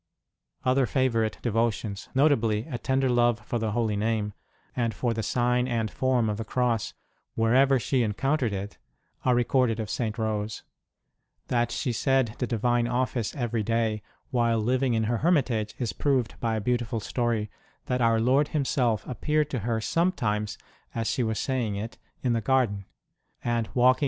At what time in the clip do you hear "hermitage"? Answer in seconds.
15.17-15.75